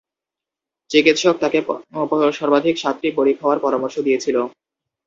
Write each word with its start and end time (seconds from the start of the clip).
চিকিৎসক 0.91 1.35
তাকে 1.43 1.59
সর্বাধিক 2.39 2.75
সাতটি 2.77 3.07
বড়ি 3.17 3.33
খাওয়ার 3.39 3.59
পরামর্শ 3.61 3.95
দিয়েছিল। 3.99 4.37